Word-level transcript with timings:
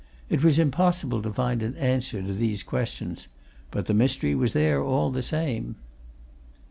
It 0.31 0.43
was 0.43 0.57
impossible 0.57 1.21
to 1.21 1.31
find 1.31 1.61
an 1.61 1.75
answer 1.75 2.23
to 2.23 2.33
these 2.33 2.63
questions; 2.63 3.27
but 3.69 3.85
the 3.85 3.93
mystery 3.93 4.33
was 4.33 4.53
there, 4.53 4.81
all 4.83 5.11
the 5.11 5.21
same. 5.21 5.75